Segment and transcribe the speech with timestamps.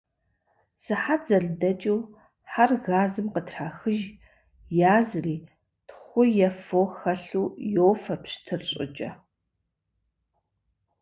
[0.83, 2.01] Сыхьэт зэрыдэкӏыу,
[2.51, 3.99] хьэр газым къытрахыж,
[4.97, 5.35] язри,
[5.87, 9.09] тхъу е фо хэлъу йофэ пщтыр щӏыкӏэ.